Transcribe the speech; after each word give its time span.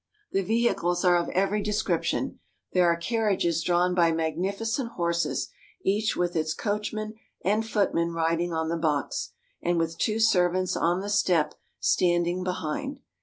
The 0.31 0.41
vehicles 0.41 1.05
are 1.05 1.15
of 1.15 1.29
every 1.29 1.61
description. 1.61 2.39
There 2.73 2.87
are 2.87 2.95
car 2.95 3.31
riages 3.31 3.63
drawn 3.63 3.93
by 3.93 4.11
magnificent 4.11 4.93
horses, 4.93 5.49
each 5.85 6.15
with 6.17 6.35
its 6.35 6.55
coach 6.55 6.91
man 6.91 7.13
and 7.45 7.63
footman 7.63 8.11
riding 8.11 8.51
on 8.51 8.67
the 8.69 8.77
box 8.77 9.33
and 9.61 9.77
with 9.77 9.99
two 9.99 10.19
servants 10.19 10.75
on 10.75 11.01
the 11.01 11.09
step, 11.11 11.53
standing 11.79 12.43
behind. 12.43 12.97